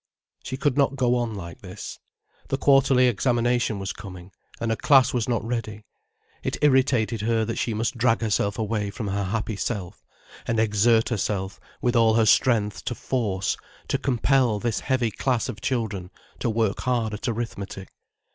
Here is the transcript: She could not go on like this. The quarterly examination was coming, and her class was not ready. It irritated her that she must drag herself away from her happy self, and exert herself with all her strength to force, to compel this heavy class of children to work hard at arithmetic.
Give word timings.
She 0.43 0.57
could 0.57 0.79
not 0.79 0.95
go 0.95 1.13
on 1.15 1.35
like 1.35 1.61
this. 1.61 1.99
The 2.47 2.57
quarterly 2.57 3.05
examination 3.07 3.77
was 3.77 3.93
coming, 3.93 4.31
and 4.59 4.71
her 4.71 4.75
class 4.75 5.13
was 5.13 5.29
not 5.29 5.45
ready. 5.45 5.85
It 6.41 6.57
irritated 6.63 7.21
her 7.21 7.45
that 7.45 7.59
she 7.59 7.75
must 7.75 7.99
drag 7.99 8.21
herself 8.21 8.57
away 8.57 8.89
from 8.89 9.09
her 9.09 9.25
happy 9.25 9.55
self, 9.55 10.03
and 10.47 10.59
exert 10.59 11.09
herself 11.09 11.59
with 11.83 11.95
all 11.95 12.15
her 12.15 12.25
strength 12.25 12.83
to 12.85 12.95
force, 12.95 13.57
to 13.89 13.99
compel 13.99 14.57
this 14.57 14.79
heavy 14.79 15.11
class 15.11 15.47
of 15.47 15.61
children 15.61 16.09
to 16.39 16.49
work 16.49 16.81
hard 16.81 17.13
at 17.13 17.27
arithmetic. 17.27 17.89